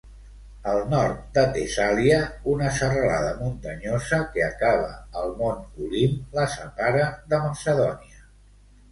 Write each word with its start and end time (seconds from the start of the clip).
Al 0.69 0.77
nord 0.91 1.17
de 1.33 1.41
Tessàlia, 1.55 2.15
una 2.53 2.69
serralada 2.77 3.33
muntanyosa 3.41 4.19
que 4.37 4.43
acaba 4.45 4.87
al 5.21 5.35
mont 5.43 5.61
Olimp 5.89 6.39
la 6.39 6.47
separa 6.55 7.05
de 7.35 7.41
Macedònia. 7.45 8.25